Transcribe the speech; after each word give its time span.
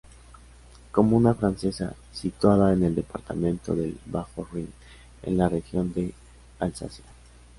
Comuna 0.91 1.35
francesa, 1.35 1.93
situada 2.11 2.73
en 2.73 2.81
el 2.81 2.95
departamento 2.95 3.75
del 3.75 3.95
Bajo 4.07 4.47
Rin, 4.51 4.73
en 5.21 5.37
la 5.37 5.47
región 5.47 5.93
de 5.93 6.11
Alsacia. 6.57 7.05